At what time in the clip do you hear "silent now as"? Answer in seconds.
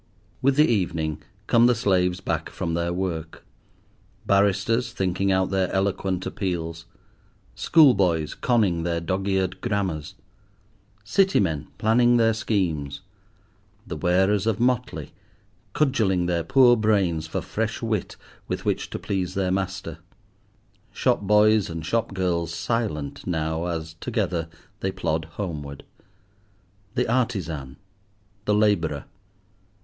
22.51-23.93